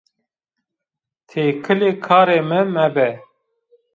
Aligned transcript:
Têkilê 1.29 1.91
karê 2.05 2.39
mi 2.49 2.59
mebe! 2.73 3.09